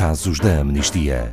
Casos 0.00 0.40
da 0.40 0.60
Amnistia. 0.60 1.30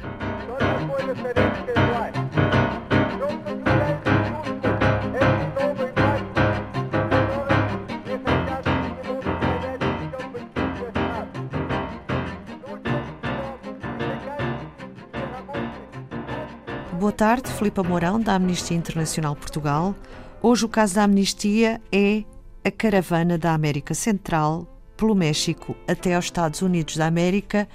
Boa 16.99 17.13
tarde, 17.13 17.49
Filipe 17.53 17.81
Mourão, 17.81 18.19
da 18.19 18.33
Amnistia 18.33 18.75
Internacional 18.75 19.33
Portugal. 19.33 19.95
Hoje 20.41 20.65
o 20.65 20.67
caso 20.67 20.95
da 20.95 21.03
amnistia 21.05 21.79
é 21.89 22.25
a 22.65 22.69
caravana 22.69 23.37
da 23.37 23.53
América 23.53 23.93
Central 23.93 24.67
pelo 24.97 25.15
México 25.15 25.73
até 25.87 26.15
aos 26.15 26.25
Estados 26.25 26.61
Unidos 26.61 26.97
da 26.97 27.05
América, 27.05 27.65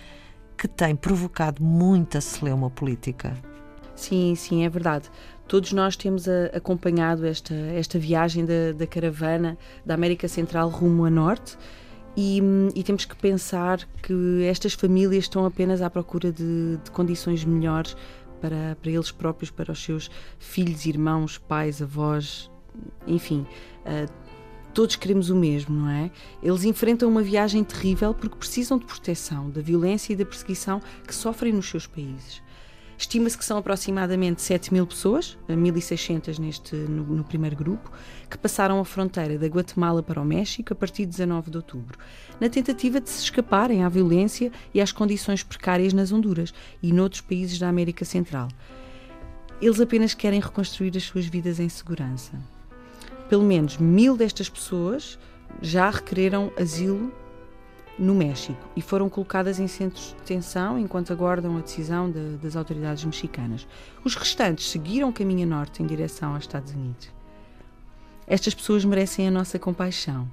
que 0.62 0.68
tem 0.68 0.94
provocado 0.94 1.60
muita 1.60 2.20
celeuma 2.20 2.70
política. 2.70 3.34
Sim, 3.96 4.36
sim, 4.36 4.64
é 4.64 4.68
verdade. 4.68 5.10
Todos 5.48 5.72
nós 5.72 5.96
temos 5.96 6.28
a, 6.28 6.56
acompanhado 6.56 7.26
esta, 7.26 7.52
esta 7.52 7.98
viagem 7.98 8.46
da, 8.46 8.70
da, 8.70 8.86
caravana 8.86 9.58
da 9.84 9.94
América 9.94 10.28
Central 10.28 10.68
rumo 10.68 11.04
a 11.04 11.10
Norte 11.10 11.58
e, 12.16 12.40
e, 12.76 12.82
temos 12.84 13.04
que 13.04 13.16
pensar 13.16 13.80
que 14.04 14.44
estas 14.44 14.74
famílias 14.74 15.24
estão 15.24 15.44
apenas 15.44 15.82
à 15.82 15.90
procura 15.90 16.30
de, 16.30 16.76
de 16.76 16.90
condições 16.92 17.44
melhores 17.44 17.96
para, 18.40 18.76
para 18.80 18.90
eles 18.92 19.10
próprios, 19.10 19.50
para 19.50 19.72
os 19.72 19.82
seus 19.82 20.08
filhos, 20.38 20.86
irmãos, 20.86 21.38
pais, 21.38 21.82
avós, 21.82 22.48
enfim. 23.04 23.44
Uh, 23.84 24.21
todos 24.72 24.96
queremos 24.96 25.30
o 25.30 25.36
mesmo, 25.36 25.74
não 25.74 25.88
é? 25.88 26.10
Eles 26.42 26.64
enfrentam 26.64 27.08
uma 27.08 27.22
viagem 27.22 27.62
terrível 27.62 28.14
porque 28.14 28.36
precisam 28.36 28.78
de 28.78 28.84
proteção 28.84 29.50
da 29.50 29.60
violência 29.60 30.12
e 30.12 30.16
da 30.16 30.24
perseguição 30.24 30.80
que 31.06 31.14
sofrem 31.14 31.52
nos 31.52 31.68
seus 31.68 31.86
países. 31.86 32.42
Estima-se 32.96 33.36
que 33.36 33.44
são 33.44 33.58
aproximadamente 33.58 34.40
7 34.40 34.72
mil 34.72 34.86
pessoas, 34.86 35.36
1.600 35.48 36.38
neste, 36.38 36.76
no, 36.76 37.02
no, 37.02 37.24
primeiro 37.24 37.56
grupo, 37.56 37.90
que 38.30 38.38
passaram 38.38 38.78
a 38.78 38.84
fronteira 38.84 39.36
da 39.36 39.46
Guatemala 39.48 40.02
para 40.02 40.20
o 40.20 40.24
México 40.24 40.72
a 40.72 40.76
partir 40.76 41.04
de 41.04 41.10
19 41.10 41.50
de 41.50 41.56
outubro, 41.56 41.98
na 42.40 42.48
tentativa 42.48 43.00
de 43.00 43.10
se 43.10 43.24
escaparem 43.24 43.82
à 43.82 43.88
violência 43.88 44.52
e 44.72 44.80
às 44.80 44.92
condições 44.92 45.42
precárias 45.42 45.92
nas 45.92 46.12
Honduras 46.12 46.54
e 46.80 46.92
noutros 46.92 47.20
países 47.20 47.58
da 47.58 47.68
América 47.68 48.04
Central. 48.04 48.48
Eles 49.60 49.80
apenas 49.80 50.14
querem 50.14 50.40
reconstruir 50.40 50.96
as 50.96 51.02
suas 51.02 51.26
vidas 51.26 51.58
em 51.58 51.68
segurança 51.68 52.38
pelo 53.32 53.44
menos 53.44 53.78
mil 53.78 54.14
destas 54.14 54.50
pessoas 54.50 55.18
já 55.62 55.88
requereram 55.88 56.52
asilo 56.54 57.10
no 57.98 58.14
México 58.14 58.60
e 58.76 58.82
foram 58.82 59.08
colocadas 59.08 59.58
em 59.58 59.66
centros 59.66 60.08
de 60.08 60.16
detenção 60.16 60.78
enquanto 60.78 61.14
aguardam 61.14 61.56
a 61.56 61.60
decisão 61.62 62.10
de, 62.10 62.36
das 62.36 62.56
autoridades 62.56 63.02
mexicanas. 63.06 63.66
Os 64.04 64.16
restantes 64.16 64.68
seguiram 64.68 65.10
caminho 65.10 65.48
norte 65.48 65.82
em 65.82 65.86
direção 65.86 66.34
aos 66.34 66.44
Estados 66.44 66.74
Unidos. 66.74 67.08
Estas 68.26 68.52
pessoas 68.52 68.84
merecem 68.84 69.26
a 69.26 69.30
nossa 69.30 69.58
compaixão, 69.58 70.30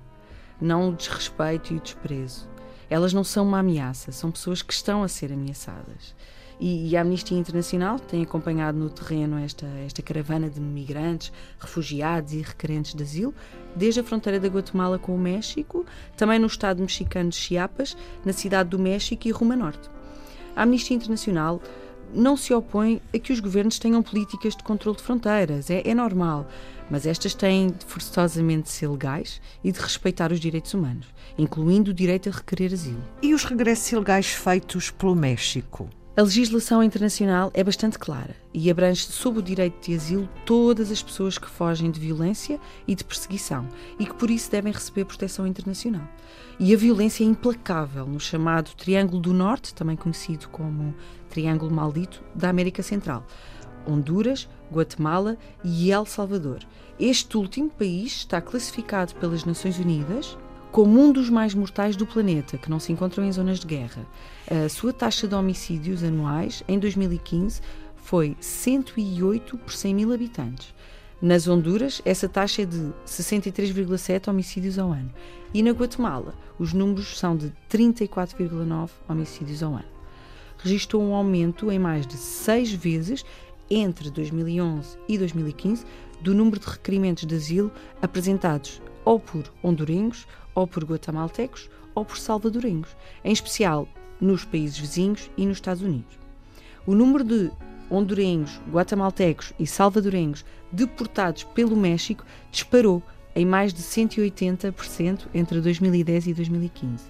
não 0.60 0.90
o 0.90 0.94
desrespeito 0.94 1.74
e 1.74 1.78
o 1.78 1.80
desprezo. 1.80 2.50
Elas 2.90 3.14
não 3.14 3.24
são 3.24 3.48
uma 3.48 3.60
ameaça, 3.60 4.12
são 4.12 4.30
pessoas 4.30 4.62
que 4.62 4.74
estão 4.74 5.04
a 5.04 5.08
ser 5.08 5.32
ameaçadas. 5.32 6.14
E, 6.60 6.90
e, 6.90 6.98
a 6.98 7.02
Amnistia 7.02 7.38
Internacional 7.38 7.98
tem 7.98 8.22
acompanhado 8.22 8.78
no 8.78 8.90
terreno 8.90 9.38
esta, 9.38 9.66
esta 9.86 10.02
caravana 10.02 10.50
de 10.50 10.60
migrantes, 10.60 11.32
refugiados 11.58 12.34
e 12.34 12.42
requerentes 12.42 12.94
de 12.94 13.02
asilo, 13.02 13.34
desde 13.74 14.02
a 14.02 14.04
fronteira 14.04 14.40
da 14.40 14.50
Guatemala 14.50 15.00
com 15.00 15.16
o 15.16 15.20
México, 15.20 15.86
também 16.18 16.38
no 16.38 16.48
estado 16.48 16.82
mexicano 16.82 17.30
de 17.30 17.38
Chiapas, 17.38 17.96
na 18.26 18.34
cidade 18.34 18.70
do 18.70 18.78
México 18.78 19.26
e 19.26 19.32
rumo 19.32 19.54
a 19.54 19.56
norte. 19.56 19.90
A 20.54 20.64
Amnistia 20.64 20.98
Internacional 20.98 21.62
não 22.14 22.36
se 22.36 22.54
opõe 22.54 23.02
a 23.14 23.20
que 23.20 23.32
os 23.32 23.40
governos 23.40 23.80
tenham 23.80 24.02
políticas 24.04 24.56
de 24.56 24.64
controle 24.64 24.98
de 24.98 25.04
fronteiras, 25.04 25.70
é, 25.70 25.88
é 25.88 25.94
normal, 25.94 26.48
mas 26.90 27.06
estas 27.06 27.34
têm 27.34 27.68
de 27.68 27.86
forçosamente 27.86 28.70
ser 28.70 28.90
legais 28.90 29.40
e 29.64 29.72
de 29.72 29.80
respeitar 29.80 30.32
os 30.32 30.40
direitos 30.40 30.74
humanos, 30.74 31.08
incluindo 31.38 31.92
o 31.92 31.94
direito 31.94 32.28
a 32.28 32.32
requerer 32.32 32.74
asilo. 32.74 33.04
E 33.22 33.34
os 33.34 33.46
regressos 33.46 33.92
ilegais 33.92 34.28
feitos 34.28 34.90
pelo 34.90 35.16
México? 35.16 35.90
A 36.18 36.22
legislação 36.22 36.84
internacional 36.84 37.52
é 37.54 37.64
bastante 37.64 37.98
clara 37.98 38.36
e 38.54 38.70
abrange 38.70 39.06
sob 39.06 39.40
o 39.40 39.44
direito 39.44 39.86
de 39.86 39.96
asilo 39.96 40.28
todas 40.44 40.92
as 40.92 41.02
pessoas 41.02 41.38
que 41.38 41.48
fogem 41.48 41.92
de 41.92 42.00
violência 42.00 42.60
e 42.88 42.96
de 42.96 43.04
perseguição 43.04 43.70
e 43.98 44.06
que 44.06 44.14
por 44.16 44.30
isso 44.30 44.52
devem 44.52 44.74
receber 44.74 45.06
proteção 45.06 45.48
internacional. 45.48 46.06
E 46.60 46.74
a 46.74 46.78
violência 46.78 47.24
é 47.24 47.28
implacável 47.28 48.06
no 48.06 48.20
chamado 48.20 48.72
Triângulo 48.76 49.22
do 49.22 49.34
Norte, 49.34 49.74
também 49.74 49.96
conhecido 49.96 50.50
como 50.50 50.94
Triângulo 51.30 51.72
Maldito, 51.72 52.22
da 52.36 52.50
América 52.50 52.84
Central. 52.84 53.26
Honduras, 53.88 54.50
Guatemala 54.72 55.38
e 55.64 55.92
El 55.92 56.06
Salvador. 56.06 56.60
Este 57.00 57.38
último 57.38 57.70
país 57.70 58.14
está 58.18 58.42
classificado 58.42 59.16
pelas 59.16 59.46
Nações 59.46 59.80
Unidas 59.80 60.38
como 60.72 61.00
um 61.00 61.12
dos 61.12 61.30
mais 61.30 61.54
mortais 61.54 61.96
do 61.96 62.06
planeta, 62.06 62.58
que 62.58 62.70
não 62.70 62.80
se 62.80 62.92
encontram 62.92 63.26
em 63.26 63.32
zonas 63.32 63.60
de 63.60 63.68
guerra. 63.68 64.06
A 64.50 64.70
sua 64.70 64.94
taxa 64.94 65.28
de 65.28 65.34
homicídios 65.34 66.04
anuais, 66.04 66.64
em 66.68 66.78
2015, 66.78 67.62
foi 67.96 68.36
108 68.40 69.58
por 69.58 69.74
100 69.74 69.96
mil 69.96 70.14
habitantes. 70.14 70.74
Nas 71.22 71.48
Honduras, 71.48 72.02
essa 72.06 72.30
taxa 72.30 72.62
é 72.62 72.66
de 72.66 72.94
63,7 73.06 74.30
homicídios 74.30 74.80
ao 74.80 74.92
ano. 74.92 75.12
E 75.54 75.62
na 75.62 75.72
Guatemala, 75.72 76.34
os 76.58 76.72
números 76.72 77.18
são 77.18 77.36
de 77.36 77.52
34,9 77.70 78.90
homicídios 79.08 79.62
ao 79.62 79.74
ano. 79.74 80.00
Registrou 80.60 81.04
um 81.04 81.14
aumento 81.14 81.72
em 81.72 81.80
mais 81.80 82.06
de 82.06 82.16
seis 82.16 82.72
vezes 82.72 83.26
entre 83.70 84.10
2011 84.10 84.98
e 85.08 85.18
2015 85.18 85.86
do 86.22 86.34
número 86.34 86.60
de 86.60 86.68
requerimentos 86.68 87.26
de 87.26 87.36
asilo 87.36 87.72
apresentados 88.02 88.82
ou 89.06 89.20
por 89.20 89.52
hondurenhos 89.64 90.28
ou 90.54 90.68
por 90.68 90.84
guatemaltecos 90.84 91.70
ou 91.96 92.06
por 92.06 92.18
salvadorenhos, 92.18 92.96
em 93.24 93.32
especial 93.32 93.88
nos 94.20 94.46
países 94.46 94.78
vizinhos 94.78 95.30
e 95.38 95.46
nos 95.46 95.58
Estados 95.58 95.82
Unidos. 95.82 96.18
O 96.86 96.94
número 96.94 97.24
de 97.24 97.52
hondurenhos, 97.90 98.60
guatemaltecos 98.72 99.54
e 99.60 99.66
salvadorenhos 99.66 100.46
deportados 100.72 101.44
pelo 101.44 101.76
México 101.76 102.26
disparou 102.52 103.02
em 103.36 103.46
mais 103.46 103.74
de 103.74 103.82
180% 103.82 105.28
entre 105.34 105.62
2010 105.62 106.28
e 106.28 106.34
2015. 106.34 107.06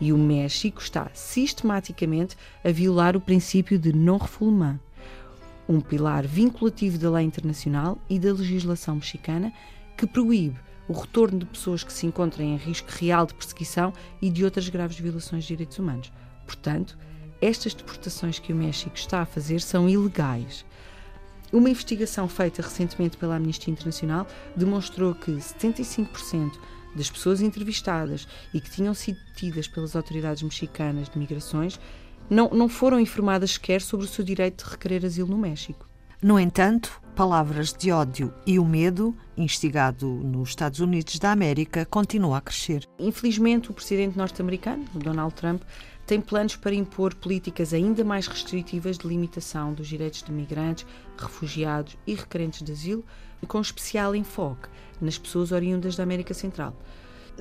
E 0.00 0.12
o 0.12 0.18
México 0.18 0.80
está 0.80 1.10
sistematicamente 1.12 2.36
a 2.64 2.70
violar 2.70 3.16
o 3.16 3.20
princípio 3.20 3.78
de 3.78 3.92
non-refoulement, 3.92 4.78
um 5.68 5.80
pilar 5.80 6.26
vinculativo 6.26 6.96
da 6.98 7.10
lei 7.10 7.24
internacional 7.24 7.98
e 8.08 8.18
da 8.18 8.32
legislação 8.32 8.94
mexicana 8.94 9.52
que 9.96 10.06
proíbe 10.06 10.56
o 10.88 10.92
retorno 10.92 11.38
de 11.38 11.46
pessoas 11.46 11.84
que 11.84 11.92
se 11.92 12.06
encontrem 12.06 12.54
em 12.54 12.56
risco 12.56 12.90
real 12.90 13.26
de 13.26 13.34
perseguição 13.34 13.92
e 14.20 14.30
de 14.30 14.44
outras 14.44 14.68
graves 14.68 14.98
violações 14.98 15.44
de 15.44 15.48
direitos 15.48 15.78
humanos. 15.78 16.10
Portanto, 16.46 16.98
estas 17.40 17.74
deportações 17.74 18.38
que 18.38 18.52
o 18.52 18.56
México 18.56 18.96
está 18.96 19.20
a 19.20 19.26
fazer 19.26 19.60
são 19.60 19.88
ilegais. 19.88 20.64
Uma 21.52 21.70
investigação 21.70 22.28
feita 22.28 22.62
recentemente 22.62 23.16
pela 23.16 23.36
Amnistia 23.36 23.72
Internacional 23.72 24.26
demonstrou 24.56 25.14
que 25.14 25.30
75% 25.32 26.52
das 26.94 27.10
pessoas 27.10 27.40
entrevistadas 27.40 28.26
e 28.52 28.60
que 28.60 28.70
tinham 28.70 28.92
sido 28.92 29.18
detidas 29.28 29.68
pelas 29.68 29.94
autoridades 29.94 30.42
mexicanas 30.42 31.08
de 31.08 31.18
migrações 31.18 31.78
não, 32.28 32.50
não 32.50 32.68
foram 32.68 33.00
informadas 33.00 33.52
sequer 33.52 33.80
sobre 33.80 34.04
o 34.04 34.08
seu 34.08 34.24
direito 34.24 34.64
de 34.64 34.70
requerer 34.70 35.04
asilo 35.04 35.28
no 35.28 35.38
México. 35.38 35.87
No 36.20 36.36
entanto, 36.36 37.00
palavras 37.14 37.72
de 37.72 37.92
ódio 37.92 38.34
e 38.44 38.58
o 38.58 38.64
medo, 38.64 39.16
instigado 39.36 40.04
nos 40.04 40.48
Estados 40.48 40.80
Unidos 40.80 41.16
da 41.20 41.30
América, 41.30 41.86
continua 41.86 42.38
a 42.38 42.40
crescer. 42.40 42.84
Infelizmente, 42.98 43.70
o 43.70 43.72
presidente 43.72 44.18
norte-americano, 44.18 44.84
Donald 44.94 45.32
Trump, 45.36 45.62
tem 46.04 46.20
planos 46.20 46.56
para 46.56 46.74
impor 46.74 47.14
políticas 47.14 47.72
ainda 47.72 48.02
mais 48.02 48.26
restritivas 48.26 48.98
de 48.98 49.06
limitação 49.06 49.72
dos 49.72 49.86
direitos 49.86 50.24
de 50.24 50.32
migrantes, 50.32 50.84
refugiados 51.16 51.96
e 52.04 52.16
requerentes 52.16 52.64
de 52.64 52.72
asilo, 52.72 53.04
com 53.46 53.60
especial 53.60 54.12
enfoque 54.12 54.68
nas 55.00 55.16
pessoas 55.16 55.52
oriundas 55.52 55.94
da 55.94 56.02
América 56.02 56.34
Central. 56.34 56.74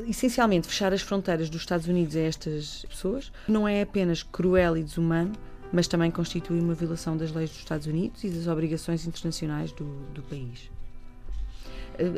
Essencialmente, 0.08 0.68
fechar 0.68 0.94
as 0.94 1.02
fronteiras 1.02 1.50
dos 1.50 1.62
Estados 1.62 1.88
Unidos 1.88 2.16
a 2.16 2.20
estas 2.20 2.86
pessoas 2.88 3.32
não 3.48 3.68
é 3.68 3.82
apenas 3.82 4.22
cruel 4.22 4.78
e 4.78 4.84
desumano, 4.84 5.34
mas 5.72 5.88
também 5.88 6.12
constitui 6.12 6.60
uma 6.60 6.74
violação 6.74 7.18
das 7.18 7.32
leis 7.32 7.50
dos 7.50 7.60
Estados 7.60 7.88
Unidos 7.88 8.24
e 8.24 8.30
das 8.30 8.48
obrigações 8.48 9.06
internacionais 9.06 9.72
do, 9.72 9.86
do 10.14 10.22
país. 10.24 10.72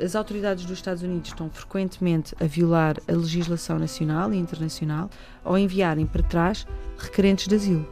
As 0.04 0.14
autoridades 0.14 0.66
dos 0.66 0.78
Estados 0.78 1.04
Unidos 1.04 1.30
estão 1.30 1.50
frequentemente 1.50 2.36
a 2.40 2.46
violar 2.46 2.98
a 3.08 3.14
legislação 3.14 3.80
nacional 3.80 4.34
e 4.34 4.38
internacional 4.38 5.10
ao 5.44 5.58
enviarem 5.58 6.06
para 6.06 6.22
trás 6.22 6.68
requerentes 6.98 7.48
de 7.48 7.56
asilo. 7.56 7.90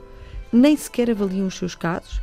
Nem 0.52 0.76
sequer 0.76 1.10
avaliam 1.10 1.48
os 1.48 1.56
seus 1.56 1.76
casos 1.76 2.22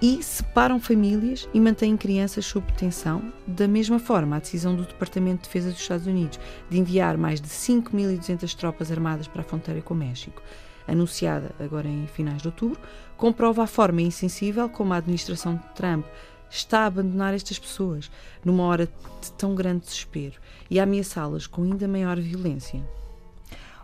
e 0.00 0.22
separam 0.22 0.80
famílias 0.80 1.46
e 1.52 1.60
mantêm 1.60 1.96
crianças 1.96 2.46
sob 2.46 2.66
detenção. 2.72 3.32
Da 3.46 3.68
mesma 3.68 3.98
forma, 3.98 4.36
a 4.36 4.40
decisão 4.40 4.74
do 4.74 4.84
Departamento 4.84 5.42
de 5.42 5.48
Defesa 5.48 5.70
dos 5.70 5.80
Estados 5.80 6.06
Unidos 6.06 6.40
de 6.70 6.78
enviar 6.78 7.18
mais 7.18 7.38
de 7.38 7.48
5.200 7.48 8.54
tropas 8.54 8.90
armadas 8.90 9.28
para 9.28 9.42
a 9.42 9.44
fronteira 9.44 9.82
com 9.82 9.92
o 9.92 9.96
México 9.96 10.42
anunciada 10.86 11.52
agora 11.58 11.88
em 11.88 12.06
finais 12.06 12.42
de 12.42 12.48
outubro, 12.48 12.78
comprova 13.16 13.64
a 13.64 13.66
forma 13.66 14.02
insensível 14.02 14.68
como 14.68 14.92
a 14.92 14.98
administração 14.98 15.56
de 15.56 15.74
Trump 15.74 16.04
está 16.50 16.80
a 16.80 16.86
abandonar 16.86 17.34
estas 17.34 17.58
pessoas 17.58 18.10
numa 18.44 18.64
hora 18.64 18.86
de 18.86 19.32
tão 19.32 19.54
grande 19.54 19.86
desespero 19.86 20.34
e 20.70 20.78
a 20.78 20.84
ameaçá-las 20.84 21.46
com 21.46 21.62
ainda 21.62 21.88
maior 21.88 22.18
violência. 22.20 22.82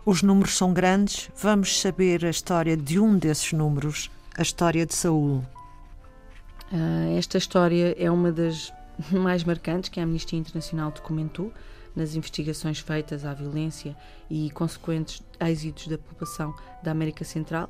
Os 0.05 0.21
números 0.21 0.57
são 0.57 0.73
grandes, 0.73 1.29
vamos 1.35 1.79
saber 1.79 2.25
a 2.25 2.29
história 2.29 2.75
de 2.75 2.99
um 2.99 3.17
desses 3.17 3.53
números, 3.53 4.11
a 4.37 4.41
história 4.41 4.85
de 4.85 4.93
Saul. 4.93 5.43
Uh, 6.71 7.17
esta 7.17 7.37
história 7.37 7.95
é 7.97 8.11
uma 8.11 8.31
das 8.31 8.73
mais 9.11 9.43
marcantes 9.43 9.89
que 9.89 9.99
a 9.99 10.03
Amnistia 10.03 10.37
Internacional 10.37 10.91
documentou 10.91 11.53
nas 11.95 12.15
investigações 12.15 12.79
feitas 12.79 13.25
à 13.25 13.33
violência 13.33 13.95
e 14.29 14.49
consequentes 14.51 15.21
êxitos 15.39 15.87
da 15.87 15.97
população 15.97 16.55
da 16.81 16.91
América 16.91 17.23
Central, 17.23 17.69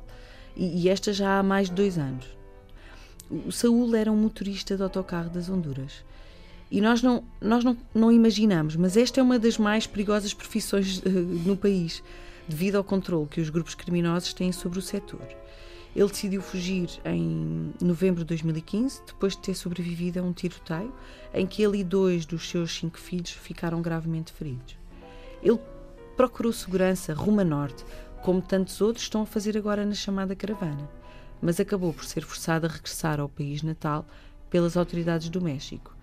e, 0.56 0.82
e 0.82 0.88
esta 0.88 1.12
já 1.12 1.38
há 1.38 1.42
mais 1.42 1.68
de 1.68 1.74
dois 1.74 1.98
anos. 1.98 2.26
O 3.30 3.50
Saúl 3.50 3.94
era 3.96 4.12
um 4.12 4.16
motorista 4.16 4.76
de 4.76 4.82
autocarro 4.82 5.30
das 5.30 5.48
Honduras. 5.48 6.04
E 6.70 6.80
nós 6.80 7.02
não, 7.02 7.22
nós 7.40 7.62
não, 7.62 7.76
não 7.94 8.10
imaginamos, 8.10 8.76
mas 8.76 8.96
esta 8.96 9.20
é 9.20 9.22
uma 9.22 9.38
das 9.38 9.58
mais 9.58 9.86
perigosas 9.86 10.34
profissões 10.34 10.98
uh, 10.98 11.08
no 11.08 11.56
país, 11.56 12.02
devido 12.48 12.76
ao 12.76 12.84
controle 12.84 13.28
que 13.28 13.40
os 13.40 13.50
grupos 13.50 13.74
criminosos 13.74 14.32
têm 14.32 14.52
sobre 14.52 14.78
o 14.78 14.82
setor. 14.82 15.26
Ele 15.94 16.08
decidiu 16.08 16.42
fugir 16.42 16.88
em 17.04 17.72
novembro 17.80 18.22
de 18.22 18.28
2015, 18.28 19.02
depois 19.06 19.34
de 19.34 19.42
ter 19.42 19.54
sobrevivido 19.54 20.18
a 20.18 20.22
um 20.22 20.32
tiroteio 20.32 20.92
em 21.32 21.46
que 21.46 21.62
ele 21.62 21.78
e 21.78 21.84
dois 21.84 22.26
dos 22.26 22.48
seus 22.48 22.74
cinco 22.74 22.98
filhos 22.98 23.30
ficaram 23.30 23.80
gravemente 23.80 24.32
feridos. 24.32 24.76
Ele 25.40 25.60
procurou 26.16 26.52
segurança 26.52 27.14
rumo 27.14 27.40
a 27.40 27.44
norte, 27.44 27.84
como 28.22 28.42
tantos 28.42 28.80
outros 28.80 29.04
estão 29.04 29.22
a 29.22 29.26
fazer 29.26 29.56
agora 29.56 29.86
na 29.86 29.94
chamada 29.94 30.34
caravana, 30.34 30.90
mas 31.40 31.60
acabou 31.60 31.92
por 31.92 32.04
ser 32.04 32.24
forçado 32.24 32.66
a 32.66 32.70
regressar 32.70 33.20
ao 33.20 33.28
país 33.28 33.62
natal 33.62 34.04
pelas 34.50 34.76
autoridades 34.76 35.28
do 35.28 35.40
México. 35.40 35.94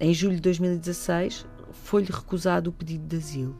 Em 0.00 0.12
julho 0.12 0.34
de 0.34 0.42
2016, 0.42 1.46
foi-lhe 1.72 2.10
recusado 2.10 2.70
o 2.70 2.72
pedido 2.72 3.06
de 3.06 3.16
asilo. 3.16 3.56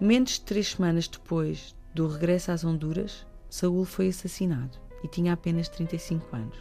Menos 0.00 0.32
de 0.32 0.40
três 0.40 0.72
semanas 0.72 1.06
depois 1.06 1.74
do 1.94 2.08
regresso 2.08 2.50
às 2.50 2.64
Honduras, 2.64 3.24
Saul 3.52 3.84
foi 3.84 4.08
assassinado 4.08 4.78
e 5.04 5.08
tinha 5.08 5.34
apenas 5.34 5.68
35 5.68 6.34
anos. 6.34 6.56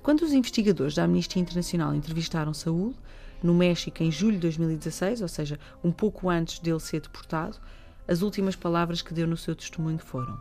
Quando 0.00 0.22
os 0.22 0.32
investigadores 0.32 0.94
da 0.94 1.02
Amnistia 1.02 1.42
Internacional 1.42 1.92
entrevistaram 1.92 2.54
Saul, 2.54 2.94
no 3.42 3.52
México 3.52 4.00
em 4.00 4.08
julho 4.08 4.34
de 4.34 4.42
2016, 4.42 5.22
ou 5.22 5.26
seja, 5.26 5.58
um 5.82 5.90
pouco 5.90 6.30
antes 6.30 6.60
dele 6.60 6.78
ser 6.78 7.00
deportado, 7.00 7.58
as 8.06 8.22
últimas 8.22 8.54
palavras 8.54 9.02
que 9.02 9.12
deu 9.12 9.26
no 9.26 9.36
seu 9.36 9.56
testemunho 9.56 9.98
foram: 9.98 10.38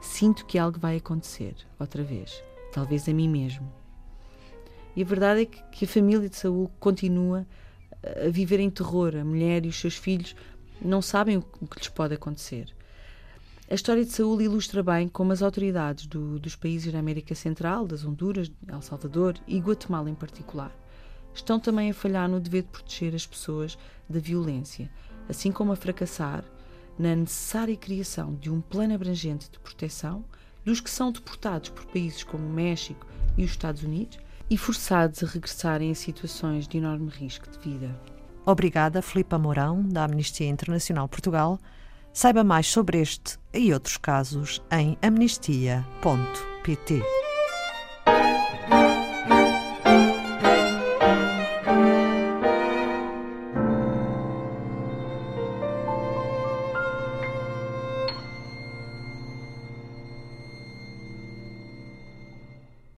Sinto 0.00 0.44
que 0.46 0.58
algo 0.58 0.80
vai 0.80 0.96
acontecer, 0.96 1.54
outra 1.78 2.02
vez, 2.02 2.42
talvez 2.72 3.08
a 3.08 3.12
mim 3.12 3.28
mesmo. 3.28 3.72
E 4.96 5.02
a 5.02 5.06
verdade 5.06 5.42
é 5.42 5.44
que, 5.44 5.84
a 5.84 5.88
família 5.88 6.28
de 6.28 6.34
Saul 6.34 6.68
continua 6.80 7.46
a 8.02 8.28
viver 8.28 8.58
em 8.58 8.68
terror. 8.68 9.14
A 9.14 9.24
mulher 9.24 9.64
e 9.64 9.68
os 9.68 9.78
seus 9.78 9.94
filhos 9.94 10.34
não 10.84 11.00
sabem 11.00 11.36
o 11.36 11.42
que 11.68 11.78
lhes 11.78 11.88
pode 11.88 12.14
acontecer. 12.14 12.74
A 13.72 13.74
história 13.74 14.04
de 14.04 14.12
Saúl 14.12 14.42
ilustra 14.42 14.82
bem 14.82 15.08
como 15.08 15.32
as 15.32 15.40
autoridades 15.40 16.06
do, 16.06 16.38
dos 16.38 16.54
países 16.54 16.92
da 16.92 16.98
América 16.98 17.34
Central, 17.34 17.86
das 17.86 18.04
Honduras, 18.04 18.52
El 18.68 18.82
Salvador 18.82 19.34
e 19.46 19.58
Guatemala 19.58 20.10
em 20.10 20.14
particular, 20.14 20.70
estão 21.32 21.58
também 21.58 21.90
a 21.90 21.94
falhar 21.94 22.28
no 22.28 22.38
dever 22.38 22.64
de 22.64 22.68
proteger 22.68 23.14
as 23.14 23.26
pessoas 23.26 23.78
da 24.06 24.20
violência, 24.20 24.90
assim 25.26 25.50
como 25.50 25.72
a 25.72 25.76
fracassar 25.76 26.44
na 26.98 27.16
necessária 27.16 27.74
criação 27.74 28.34
de 28.34 28.50
um 28.50 28.60
plano 28.60 28.94
abrangente 28.94 29.50
de 29.50 29.58
proteção 29.58 30.22
dos 30.62 30.78
que 30.78 30.90
são 30.90 31.10
deportados 31.10 31.70
por 31.70 31.86
países 31.86 32.22
como 32.22 32.46
o 32.46 32.52
México 32.52 33.06
e 33.38 33.42
os 33.42 33.52
Estados 33.52 33.82
Unidos 33.82 34.18
e 34.50 34.58
forçados 34.58 35.24
a 35.24 35.26
regressarem 35.26 35.88
em 35.88 35.94
situações 35.94 36.68
de 36.68 36.76
enorme 36.76 37.08
risco 37.08 37.48
de 37.48 37.56
vida. 37.58 37.98
Obrigada, 38.44 39.00
Filipa 39.00 39.38
Mourão, 39.38 39.82
da 39.82 40.04
Amnistia 40.04 40.46
Internacional 40.46 41.08
Portugal 41.08 41.58
Saiba 42.12 42.44
mais 42.44 42.66
sobre 42.66 43.00
este 43.00 43.38
e 43.54 43.72
outros 43.72 43.96
casos 43.96 44.62
em 44.70 44.98
amnistia.pt. 45.00 45.62